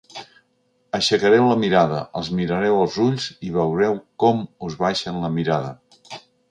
Aixecareu 0.99 1.49
la 1.49 1.57
mirada, 1.65 1.99
els 2.21 2.31
mirareu 2.39 2.81
als 2.81 2.99
ulls 3.07 3.29
i 3.51 3.55
veureu 3.61 3.97
com 4.25 4.45
us 4.71 4.83
baixen 4.85 5.25
la 5.27 5.35
mirada. 5.41 6.23